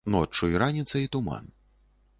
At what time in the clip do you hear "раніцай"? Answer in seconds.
0.63-1.07